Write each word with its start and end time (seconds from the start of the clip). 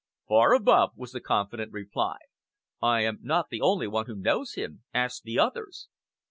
"Far 0.27 0.55
above," 0.55 0.97
was 0.97 1.11
the 1.11 1.21
confident 1.21 1.71
reply. 1.73 2.17
"I 2.81 3.01
am 3.01 3.19
not 3.21 3.49
the 3.51 3.61
only 3.61 3.87
one 3.87 4.07
who 4.07 4.15
knows 4.15 4.55
him. 4.55 4.81
Ask 4.95 5.21
the 5.21 5.37
others." 5.37 5.89